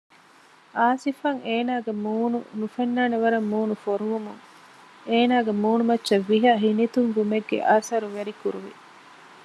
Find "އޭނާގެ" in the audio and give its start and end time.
1.47-1.93, 5.09-5.53